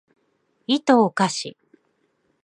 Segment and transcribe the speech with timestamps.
[0.65, 1.59] いとをかし